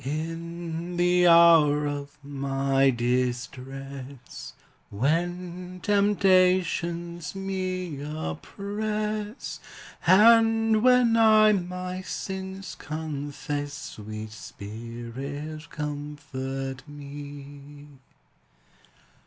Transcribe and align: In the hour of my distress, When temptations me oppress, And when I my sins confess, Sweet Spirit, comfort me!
In 0.03 0.97
the 0.97 1.27
hour 1.27 1.85
of 1.85 2.17
my 2.23 2.89
distress, 2.89 4.53
When 4.89 5.79
temptations 5.83 7.35
me 7.35 8.01
oppress, 8.01 9.59
And 10.07 10.81
when 10.81 11.15
I 11.17 11.51
my 11.51 12.01
sins 12.01 12.75
confess, 12.79 13.73
Sweet 13.75 14.31
Spirit, 14.31 15.69
comfort 15.69 16.81
me! 16.87 17.89